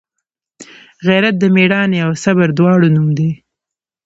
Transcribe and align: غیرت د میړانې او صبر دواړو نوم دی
غیرت 1.07 1.35
د 1.39 1.43
میړانې 1.55 1.99
او 2.05 2.11
صبر 2.23 2.47
دواړو 2.57 2.87
نوم 2.95 3.07
دی 3.17 3.31